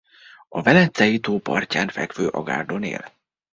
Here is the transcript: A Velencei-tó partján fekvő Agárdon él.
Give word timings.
A 0.49 0.61
Velencei-tó 0.61 1.39
partján 1.39 1.87
fekvő 1.87 2.27
Agárdon 2.27 2.83
él. 2.83 3.11